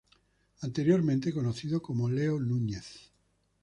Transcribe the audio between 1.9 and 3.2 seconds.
Leo Núñez.